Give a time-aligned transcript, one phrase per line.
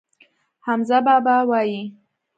[0.65, 1.83] حمزه بابا وايي.